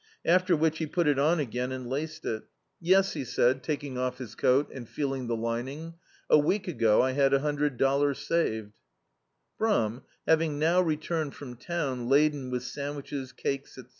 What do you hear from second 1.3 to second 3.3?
again and laced it. "Yes," he [i2] D,i.,.db, Google A Night*s Ride